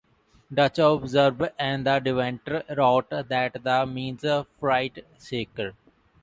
[0.51, 4.25] Dutch observer van Deventer wrote that it means
[4.59, 5.75] "freight seeker".